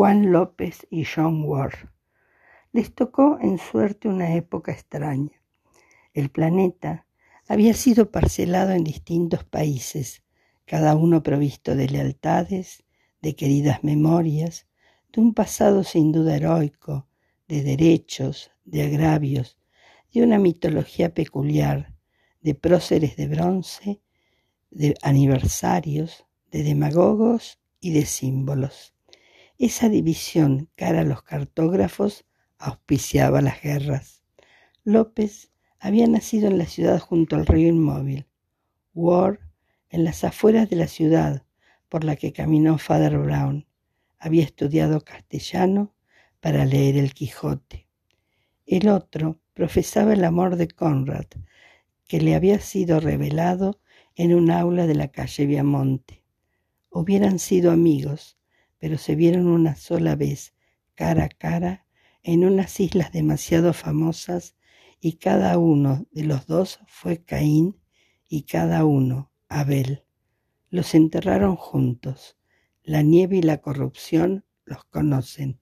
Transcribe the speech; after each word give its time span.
Juan 0.00 0.32
López 0.32 0.86
y 0.88 1.04
John 1.04 1.44
Ward. 1.44 1.90
Les 2.72 2.94
tocó 2.94 3.36
en 3.38 3.58
suerte 3.58 4.08
una 4.08 4.34
época 4.34 4.72
extraña. 4.72 5.42
El 6.14 6.30
planeta 6.30 7.06
había 7.46 7.74
sido 7.74 8.10
parcelado 8.10 8.70
en 8.70 8.82
distintos 8.82 9.44
países, 9.44 10.22
cada 10.64 10.96
uno 10.96 11.22
provisto 11.22 11.76
de 11.76 11.86
lealtades, 11.90 12.82
de 13.20 13.36
queridas 13.36 13.84
memorias, 13.84 14.66
de 15.12 15.20
un 15.20 15.34
pasado 15.34 15.84
sin 15.84 16.12
duda 16.12 16.34
heroico, 16.34 17.06
de 17.46 17.62
derechos, 17.62 18.52
de 18.64 18.84
agravios, 18.84 19.58
de 20.14 20.22
una 20.22 20.38
mitología 20.38 21.12
peculiar, 21.12 21.94
de 22.40 22.54
próceres 22.54 23.16
de 23.16 23.28
bronce, 23.28 24.00
de 24.70 24.94
aniversarios, 25.02 26.24
de 26.50 26.62
demagogos 26.62 27.60
y 27.80 27.92
de 27.92 28.06
símbolos. 28.06 28.94
Esa 29.60 29.90
división 29.90 30.70
cara 30.74 31.00
a 31.00 31.04
los 31.04 31.22
cartógrafos 31.22 32.24
auspiciaba 32.56 33.42
las 33.42 33.60
guerras. 33.60 34.22
López 34.84 35.52
había 35.78 36.06
nacido 36.06 36.48
en 36.48 36.56
la 36.56 36.64
ciudad 36.64 36.98
junto 36.98 37.36
al 37.36 37.44
río 37.44 37.68
inmóvil. 37.68 38.26
Ward 38.94 39.38
en 39.90 40.04
las 40.04 40.24
afueras 40.24 40.70
de 40.70 40.76
la 40.76 40.86
ciudad 40.86 41.44
por 41.90 42.04
la 42.04 42.16
que 42.16 42.32
caminó 42.32 42.78
Father 42.78 43.18
Brown. 43.18 43.66
Había 44.18 44.44
estudiado 44.44 45.02
castellano 45.02 45.94
para 46.40 46.64
leer 46.64 46.96
el 46.96 47.12
Quijote. 47.12 47.86
El 48.64 48.88
otro 48.88 49.42
profesaba 49.52 50.14
el 50.14 50.24
amor 50.24 50.56
de 50.56 50.68
Conrad, 50.68 51.26
que 52.08 52.22
le 52.22 52.34
había 52.34 52.60
sido 52.60 52.98
revelado 52.98 53.78
en 54.14 54.34
un 54.34 54.50
aula 54.50 54.86
de 54.86 54.94
la 54.94 55.08
calle 55.08 55.44
Viamonte. 55.44 56.24
Hubieran 56.88 57.38
sido 57.38 57.70
amigos, 57.72 58.39
pero 58.80 58.98
se 58.98 59.14
vieron 59.14 59.46
una 59.46 59.76
sola 59.76 60.16
vez, 60.16 60.54
cara 60.94 61.24
a 61.24 61.28
cara, 61.28 61.86
en 62.22 62.44
unas 62.44 62.80
islas 62.80 63.12
demasiado 63.12 63.72
famosas, 63.72 64.56
y 65.00 65.14
cada 65.14 65.56
uno 65.58 66.06
de 66.10 66.24
los 66.24 66.46
dos 66.46 66.80
fue 66.86 67.22
Caín 67.22 67.78
y 68.28 68.42
cada 68.42 68.84
uno 68.84 69.30
Abel. 69.48 70.04
Los 70.68 70.94
enterraron 70.94 71.56
juntos. 71.56 72.36
La 72.82 73.02
nieve 73.02 73.38
y 73.38 73.42
la 73.42 73.60
corrupción 73.60 74.44
los 74.64 74.84
conocen. 74.84 75.60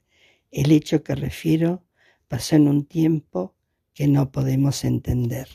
El 0.51 0.73
hecho 0.73 1.03
que 1.03 1.15
refiero 1.15 1.85
pasó 2.27 2.57
en 2.57 2.69
un 2.69 2.85
tiempo 2.85 3.55
que 3.95 4.09
no 4.09 4.31
podemos 4.31 4.85
entender. 4.85 5.49